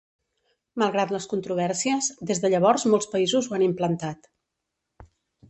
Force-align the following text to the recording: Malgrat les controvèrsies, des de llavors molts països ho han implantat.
Malgrat 0.83 1.11
les 1.15 1.27
controvèrsies, 1.33 2.07
des 2.31 2.41
de 2.45 2.51
llavors 2.55 2.87
molts 2.95 3.11
països 3.13 3.51
ho 3.51 3.59
han 3.59 3.67
implantat. 3.69 4.27